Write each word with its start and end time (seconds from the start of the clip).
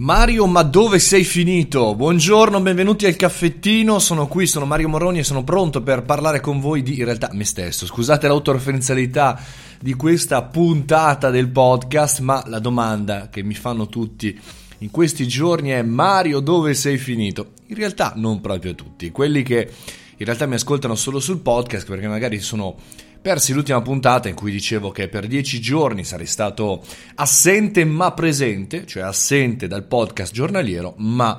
Mario, 0.00 0.46
ma 0.46 0.62
dove 0.62 0.98
sei 0.98 1.24
finito? 1.24 1.94
Buongiorno, 1.94 2.58
benvenuti 2.62 3.04
al 3.04 3.16
caffettino. 3.16 3.98
Sono 3.98 4.28
qui, 4.28 4.46
sono 4.46 4.64
Mario 4.64 4.88
Moroni 4.88 5.18
e 5.18 5.24
sono 5.24 5.44
pronto 5.44 5.82
per 5.82 6.04
parlare 6.04 6.40
con 6.40 6.58
voi 6.58 6.82
di 6.82 6.96
in 6.98 7.04
realtà 7.04 7.28
me 7.34 7.44
stesso. 7.44 7.84
Scusate 7.84 8.26
l'autoreferenzialità 8.26 9.38
di 9.78 9.92
questa 9.92 10.40
puntata 10.40 11.28
del 11.28 11.50
podcast, 11.50 12.20
ma 12.20 12.42
la 12.46 12.60
domanda 12.60 13.28
che 13.28 13.42
mi 13.42 13.52
fanno 13.52 13.88
tutti 13.88 14.40
in 14.78 14.90
questi 14.90 15.28
giorni 15.28 15.68
è 15.68 15.82
Mario, 15.82 16.40
dove 16.40 16.72
sei 16.72 16.96
finito? 16.96 17.50
In 17.66 17.76
realtà 17.76 18.14
non 18.16 18.40
proprio 18.40 18.74
tutti, 18.74 19.10
quelli 19.10 19.42
che 19.42 19.70
in 20.16 20.24
realtà 20.24 20.46
mi 20.46 20.54
ascoltano 20.54 20.94
solo 20.94 21.20
sul 21.20 21.40
podcast 21.40 21.86
perché 21.86 22.08
magari 22.08 22.40
sono 22.40 22.76
persi 23.20 23.52
l'ultima 23.52 23.82
puntata 23.82 24.28
in 24.28 24.34
cui 24.34 24.50
dicevo 24.50 24.90
che 24.90 25.08
per 25.08 25.26
dieci 25.26 25.60
giorni 25.60 26.04
sarei 26.04 26.26
stato 26.26 26.82
assente 27.16 27.84
ma 27.84 28.12
presente, 28.12 28.86
cioè 28.86 29.02
assente 29.02 29.66
dal 29.66 29.84
podcast 29.84 30.32
giornaliero 30.32 30.94
ma 30.98 31.38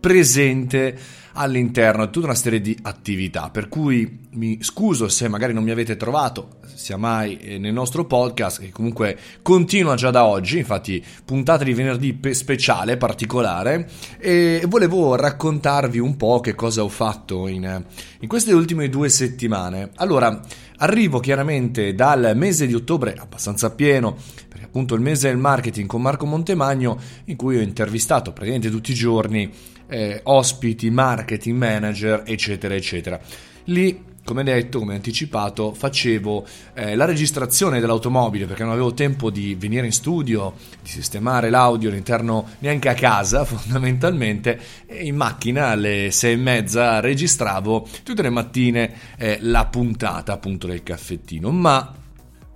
presente 0.00 0.96
all'interno 1.38 2.04
di 2.04 2.10
tutta 2.10 2.26
una 2.26 2.34
serie 2.34 2.60
di 2.60 2.76
attività. 2.82 3.50
Per 3.50 3.68
cui 3.68 4.26
mi 4.32 4.58
scuso 4.60 5.08
se 5.08 5.28
magari 5.28 5.52
non 5.52 5.62
mi 5.62 5.70
avete 5.70 5.96
trovato, 5.96 6.58
sia 6.74 6.96
mai 6.96 7.38
eh, 7.38 7.58
nel 7.58 7.72
nostro 7.72 8.04
podcast, 8.04 8.60
che 8.60 8.70
comunque 8.70 9.16
continua 9.42 9.94
già 9.94 10.10
da 10.10 10.24
oggi, 10.24 10.58
infatti 10.58 11.04
puntata 11.24 11.64
di 11.64 11.74
venerdì 11.74 12.18
speciale, 12.32 12.96
particolare, 12.96 13.88
e 14.18 14.62
volevo 14.66 15.14
raccontarvi 15.14 15.98
un 15.98 16.16
po' 16.16 16.40
che 16.40 16.54
cosa 16.54 16.82
ho 16.82 16.88
fatto 16.88 17.46
in, 17.46 17.84
in 18.20 18.28
queste 18.28 18.52
ultime 18.52 18.88
due 18.88 19.08
settimane. 19.08 19.90
Allora, 19.96 20.40
arrivo 20.78 21.20
chiaramente 21.20 21.94
dal 21.94 22.32
mese 22.34 22.66
di 22.66 22.74
ottobre 22.74 23.14
abbastanza 23.14 23.70
pieno, 23.70 24.16
perché 24.48 24.64
appunto 24.64 24.94
il 24.94 25.00
mese 25.00 25.28
del 25.28 25.38
marketing 25.38 25.86
con 25.86 26.02
Marco 26.02 26.26
Montemagno, 26.26 26.98
in 27.26 27.36
cui 27.36 27.56
ho 27.56 27.60
intervistato 27.60 28.32
praticamente 28.32 28.70
tutti 28.70 28.92
i 28.92 28.94
giorni 28.94 29.50
eh, 29.88 30.20
ospiti, 30.24 30.90
marketing 30.90 31.56
manager, 31.56 32.22
eccetera, 32.26 32.74
eccetera. 32.74 33.20
Lì 33.64 34.07
come 34.28 34.44
detto, 34.44 34.78
come 34.78 34.94
anticipato, 34.94 35.72
facevo 35.72 36.46
eh, 36.74 36.96
la 36.96 37.06
registrazione 37.06 37.80
dell'automobile 37.80 38.44
perché 38.44 38.62
non 38.62 38.72
avevo 38.72 38.92
tempo 38.92 39.30
di 39.30 39.54
venire 39.54 39.86
in 39.86 39.92
studio, 39.92 40.54
di 40.82 40.88
sistemare 40.90 41.48
l'audio 41.48 41.88
all'interno 41.88 42.46
neanche 42.58 42.90
a 42.90 42.94
casa 42.94 43.44
fondamentalmente 43.46 44.60
e 44.84 45.06
in 45.06 45.16
macchina 45.16 45.68
alle 45.68 46.10
sei 46.10 46.34
e 46.34 46.36
mezza 46.36 47.00
registravo 47.00 47.88
tutte 48.02 48.20
le 48.20 48.28
mattine 48.28 48.92
eh, 49.16 49.38
la 49.40 49.64
puntata 49.64 50.34
appunto 50.34 50.66
del 50.66 50.82
caffettino, 50.82 51.50
ma 51.50 51.94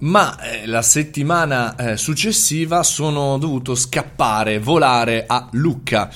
ma 0.02 0.36
eh, 0.40 0.66
la 0.66 0.82
settimana 0.82 1.76
eh, 1.76 1.96
successiva 1.96 2.82
sono 2.82 3.38
dovuto 3.38 3.76
scappare, 3.76 4.58
volare 4.58 5.24
a 5.26 5.48
Lucca 5.52 6.10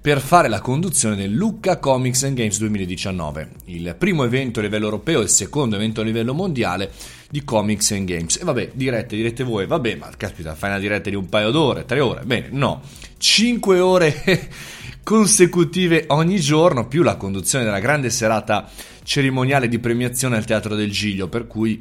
per 0.00 0.20
fare 0.20 0.48
la 0.48 0.60
conduzione 0.60 1.14
del 1.14 1.30
Lucca 1.30 1.78
Comics 1.78 2.22
and 2.22 2.34
Games 2.34 2.58
2019, 2.58 3.50
il 3.66 3.94
primo 3.98 4.24
evento 4.24 4.60
a 4.60 4.62
livello 4.62 4.86
europeo 4.86 5.20
e 5.20 5.24
il 5.24 5.28
secondo 5.28 5.76
evento 5.76 6.00
a 6.00 6.04
livello 6.04 6.32
mondiale 6.32 6.90
di 7.28 7.44
Comics 7.44 7.90
and 7.90 8.06
Games. 8.06 8.36
E 8.36 8.44
vabbè, 8.44 8.70
dirette, 8.72 9.14
dirette 9.14 9.44
voi, 9.44 9.66
vabbè, 9.66 9.96
ma 9.96 10.08
caspita, 10.16 10.54
fai 10.54 10.70
una 10.70 10.78
diretta 10.78 11.10
di 11.10 11.16
un 11.16 11.28
paio 11.28 11.50
d'ore, 11.50 11.84
tre 11.84 12.00
ore, 12.00 12.22
bene, 12.24 12.48
no, 12.50 12.80
cinque 13.18 13.78
ore 13.78 14.22
consecutive 15.04 16.06
ogni 16.08 16.40
giorno, 16.40 16.88
più 16.88 17.02
la 17.02 17.16
conduzione 17.16 17.64
della 17.64 17.80
grande 17.80 18.08
serata 18.08 18.70
cerimoniale 19.02 19.68
di 19.68 19.78
premiazione 19.78 20.36
al 20.36 20.46
Teatro 20.46 20.76
del 20.76 20.90
Giglio, 20.90 21.28
per 21.28 21.46
cui 21.46 21.78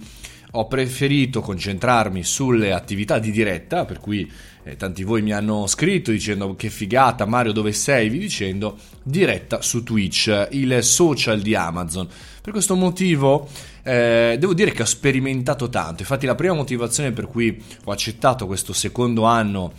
ho 0.52 0.67
preferito 0.67 1.42
concentrarmi 1.42 2.23
sulle 2.23 2.72
attività 2.72 3.19
di 3.19 3.31
diretta, 3.31 3.86
per 3.86 4.00
cui 4.00 4.30
eh, 4.64 4.75
tanti 4.75 5.03
voi 5.03 5.22
mi 5.22 5.31
hanno 5.31 5.67
scritto 5.67 6.11
dicendo 6.11 6.55
che 6.55 6.69
figata 6.69 7.25
Mario 7.25 7.52
dove 7.52 7.72
sei, 7.72 8.09
vi 8.09 8.17
dicendo, 8.17 8.77
diretta 9.03 9.61
su 9.61 9.83
Twitch, 9.83 10.47
il 10.52 10.83
social 10.83 11.42
di 11.42 11.53
Amazon. 11.53 12.08
Per 12.42 12.52
questo 12.52 12.75
motivo 12.75 13.47
eh, 13.83 14.38
devo 14.39 14.53
dire 14.53 14.72
che 14.72 14.81
ho 14.81 14.86
sperimentato 14.86 15.70
tanto, 15.70 16.02
infatti 16.02 16.26
la 16.26 16.36
prima 16.36 16.54
motivazione 16.54 17.11
per 17.11 17.27
cui 17.27 17.61
ho 17.83 17.92
accettato 17.92 18.48
questo 18.48 18.73
secondo 18.73 19.26
anno 19.26 19.73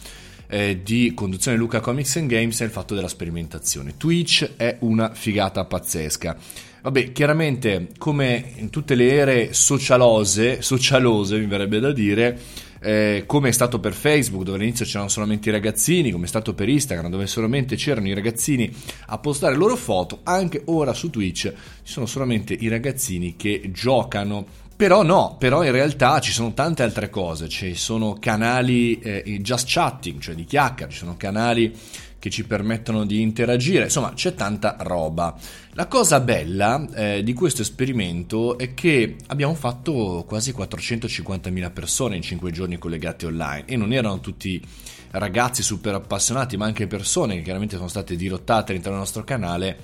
eh, 0.46 0.80
di 0.82 1.12
conduzione 1.14 1.56
Luca 1.56 1.80
Comics 1.80 2.16
and 2.16 2.28
Games 2.28 2.60
è 2.60 2.64
il 2.64 2.70
fatto 2.70 2.94
della 2.94 3.08
sperimentazione. 3.08 3.96
Twitch 3.96 4.56
è 4.56 4.76
una 4.80 5.14
figata 5.14 5.64
pazzesca. 5.64 6.36
Vabbè, 6.82 7.12
chiaramente 7.12 7.88
come 7.98 8.52
in 8.56 8.70
tutte 8.70 8.94
le 8.94 9.12
ere 9.12 9.52
socialose, 9.52 10.62
socialose 10.62 11.38
mi 11.38 11.46
verrebbe 11.46 11.78
da 11.78 11.92
dire, 11.92 12.38
eh, 12.80 13.24
come 13.26 13.50
è 13.50 13.52
stato 13.52 13.78
per 13.78 13.92
Facebook, 13.92 14.44
dove 14.44 14.56
all'inizio 14.56 14.86
c'erano 14.86 15.10
solamente 15.10 15.50
i 15.50 15.52
ragazzini, 15.52 16.10
come 16.10 16.24
è 16.24 16.28
stato 16.28 16.54
per 16.54 16.68
Instagram, 16.68 17.10
dove 17.10 17.26
solamente 17.26 17.76
c'erano 17.76 18.08
i 18.08 18.14
ragazzini 18.14 18.72
a 19.06 19.18
postare 19.18 19.52
le 19.52 19.58
loro 19.58 19.76
foto, 19.76 20.20
anche 20.22 20.62
ora 20.66 20.94
su 20.94 21.10
Twitch 21.10 21.52
ci 21.82 21.92
sono 21.92 22.06
solamente 22.06 22.54
i 22.54 22.68
ragazzini 22.68 23.36
che 23.36 23.70
giocano 23.72 24.46
però 24.80 25.02
no, 25.02 25.36
però 25.38 25.62
in 25.62 25.72
realtà 25.72 26.20
ci 26.20 26.32
sono 26.32 26.54
tante 26.54 26.82
altre 26.82 27.10
cose, 27.10 27.50
ci 27.50 27.74
sono 27.74 28.16
canali 28.18 28.98
eh, 28.98 29.38
just 29.42 29.66
chatting, 29.68 30.18
cioè 30.22 30.34
di 30.34 30.46
chiacchiere, 30.46 30.90
ci 30.90 30.96
sono 30.96 31.18
canali 31.18 31.76
che 32.18 32.30
ci 32.30 32.46
permettono 32.46 33.04
di 33.04 33.20
interagire, 33.20 33.84
insomma 33.84 34.14
c'è 34.14 34.34
tanta 34.34 34.76
roba. 34.80 35.36
La 35.72 35.86
cosa 35.86 36.20
bella 36.20 36.82
eh, 36.94 37.22
di 37.22 37.34
questo 37.34 37.60
esperimento 37.60 38.56
è 38.56 38.72
che 38.72 39.16
abbiamo 39.26 39.52
fatto 39.52 40.24
quasi 40.26 40.54
450.000 40.56 41.72
persone 41.74 42.16
in 42.16 42.22
5 42.22 42.50
giorni 42.50 42.78
collegate 42.78 43.26
online. 43.26 43.64
E 43.66 43.76
non 43.76 43.92
erano 43.92 44.20
tutti 44.20 44.62
ragazzi 45.10 45.62
super 45.62 45.92
appassionati, 45.92 46.56
ma 46.56 46.64
anche 46.64 46.86
persone 46.86 47.34
che 47.34 47.42
chiaramente 47.42 47.76
sono 47.76 47.88
state 47.88 48.16
dirottate 48.16 48.70
all'interno 48.70 48.96
del 48.96 49.06
nostro 49.06 49.24
canale 49.24 49.76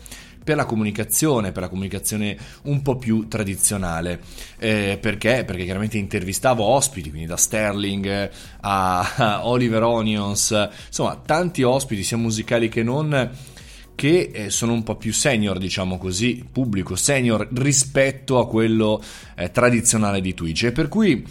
per 0.46 0.54
la 0.54 0.64
comunicazione, 0.64 1.50
per 1.50 1.62
la 1.64 1.68
comunicazione 1.68 2.36
un 2.62 2.80
po' 2.80 2.94
più 2.94 3.26
tradizionale. 3.26 4.20
Eh, 4.60 4.96
perché? 5.00 5.42
Perché 5.44 5.64
chiaramente 5.64 5.98
intervistavo 5.98 6.62
ospiti, 6.62 7.08
quindi 7.10 7.26
da 7.26 7.36
Sterling 7.36 8.30
a, 8.60 9.00
a 9.16 9.48
Oliver 9.48 9.82
Onions, 9.82 10.68
insomma 10.86 11.16
tanti 11.16 11.64
ospiti 11.64 12.04
sia 12.04 12.16
musicali 12.16 12.68
che 12.68 12.84
non 12.84 13.30
che 13.96 14.30
eh, 14.32 14.50
sono 14.50 14.72
un 14.72 14.84
po' 14.84 14.94
più 14.94 15.12
senior, 15.12 15.58
diciamo 15.58 15.98
così, 15.98 16.44
pubblico 16.52 16.94
senior 16.94 17.48
rispetto 17.52 18.38
a 18.38 18.46
quello 18.46 19.02
eh, 19.34 19.50
tradizionale 19.50 20.20
di 20.20 20.32
Twitch. 20.32 20.64
E 20.64 20.72
per 20.72 20.86
cui 20.86 21.24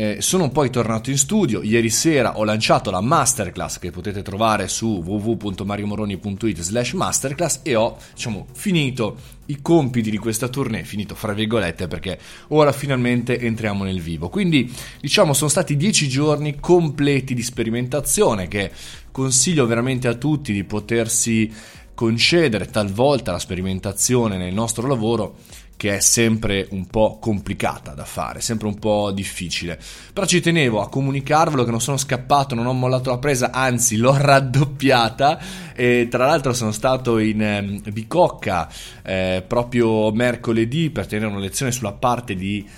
eh, 0.00 0.22
sono 0.22 0.48
poi 0.48 0.70
tornato 0.70 1.10
in 1.10 1.18
studio, 1.18 1.62
ieri 1.62 1.90
sera 1.90 2.38
ho 2.38 2.44
lanciato 2.44 2.90
la 2.90 3.02
masterclass 3.02 3.78
che 3.78 3.90
potete 3.90 4.22
trovare 4.22 4.66
su 4.66 5.02
www.mariomoroni.it 5.04 6.58
slash 6.58 6.94
masterclass 6.94 7.60
e 7.62 7.74
ho 7.74 7.98
diciamo, 8.14 8.46
finito 8.54 9.18
i 9.46 9.60
compiti 9.60 10.08
di 10.08 10.16
questa 10.16 10.48
tournée, 10.48 10.84
finito 10.84 11.14
fra 11.14 11.34
virgolette 11.34 11.86
perché 11.86 12.18
ora 12.48 12.72
finalmente 12.72 13.38
entriamo 13.38 13.84
nel 13.84 14.00
vivo. 14.00 14.30
Quindi 14.30 14.72
diciamo 15.02 15.34
sono 15.34 15.50
stati 15.50 15.76
dieci 15.76 16.08
giorni 16.08 16.58
completi 16.58 17.34
di 17.34 17.42
sperimentazione 17.42 18.48
che 18.48 18.70
consiglio 19.12 19.66
veramente 19.66 20.08
a 20.08 20.14
tutti 20.14 20.54
di 20.54 20.64
potersi 20.64 21.52
concedere 21.92 22.70
talvolta 22.70 23.32
la 23.32 23.38
sperimentazione 23.38 24.38
nel 24.38 24.54
nostro 24.54 24.86
lavoro 24.86 25.36
che 25.80 25.96
è 25.96 26.00
sempre 26.00 26.66
un 26.72 26.88
po' 26.88 27.16
complicata 27.18 27.94
da 27.94 28.04
fare, 28.04 28.42
sempre 28.42 28.66
un 28.66 28.78
po' 28.78 29.10
difficile. 29.12 29.80
Però 30.12 30.26
ci 30.26 30.42
tenevo 30.42 30.82
a 30.82 30.90
comunicarvelo 30.90 31.64
che 31.64 31.70
non 31.70 31.80
sono 31.80 31.96
scappato, 31.96 32.54
non 32.54 32.66
ho 32.66 32.74
mollato 32.74 33.08
la 33.08 33.16
presa, 33.16 33.50
anzi 33.50 33.96
l'ho 33.96 34.12
raddoppiata 34.20 35.40
e 35.74 36.06
tra 36.10 36.26
l'altro 36.26 36.52
sono 36.52 36.72
stato 36.72 37.16
in 37.16 37.40
eh, 37.40 37.90
Bicocca 37.90 38.68
eh, 39.02 39.42
proprio 39.46 40.12
mercoledì 40.12 40.90
per 40.90 41.06
tenere 41.06 41.30
una 41.30 41.40
lezione 41.40 41.72
sulla 41.72 41.92
parte 41.92 42.34
di 42.34 42.68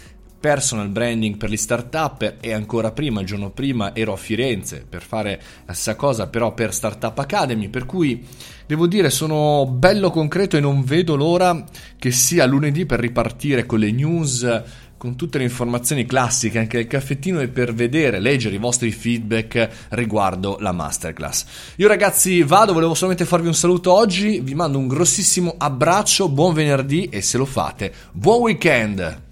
personal 0.43 0.89
branding 0.89 1.37
per 1.37 1.51
gli 1.51 1.57
startup 1.57 2.35
e 2.41 2.53
ancora 2.53 2.91
prima, 2.91 3.21
il 3.21 3.27
giorno 3.27 3.51
prima, 3.51 3.95
ero 3.95 4.13
a 4.13 4.17
Firenze 4.17 4.85
per 4.87 5.03
fare 5.03 5.41
la 5.65 5.73
stessa 5.73 5.95
cosa 5.95 6.27
però 6.27 6.53
per 6.53 6.75
Startup 6.75 7.17
Academy, 7.17 7.69
per 7.69 7.87
cui 7.87 8.27
Devo 8.65 8.87
dire, 8.87 9.11
sono 9.11 9.67
bello 9.67 10.11
concreto 10.11 10.57
e 10.57 10.61
non 10.61 10.83
vedo 10.83 11.15
l'ora 11.15 11.63
che 11.99 12.11
sia 12.11 12.47
lunedì 12.47 12.87
per 12.87 13.01
ripartire 13.01 13.67
con 13.67 13.81
le 13.81 13.91
news, 13.91 14.63
con 14.97 15.15
tutte 15.15 15.37
le 15.37 15.45
informazioni 15.45 16.07
classiche 16.07 16.59
anche 16.59 16.79
del 16.79 16.87
caffettino 16.87 17.41
e 17.41 17.49
per 17.49 17.75
vedere, 17.75 18.19
leggere 18.19 18.55
i 18.55 18.59
vostri 18.59 18.91
feedback 18.91 19.89
riguardo 19.91 20.57
la 20.61 20.73
masterclass. 20.73 21.45
Io 21.77 21.89
ragazzi 21.89 22.43
vado, 22.45 22.73
volevo 22.73 22.95
solamente 22.95 23.27
farvi 23.27 23.49
un 23.49 23.55
saluto 23.55 23.93
oggi, 23.93 24.41
vi 24.41 24.55
mando 24.55 24.79
un 24.79 24.89
grossissimo 24.89 25.57
abbraccio, 25.59 26.29
buon 26.29 26.55
venerdì 26.55 27.09
e 27.11 27.21
se 27.21 27.37
lo 27.37 27.45
fate, 27.45 27.93
buon 28.13 28.41
weekend! 28.43 29.32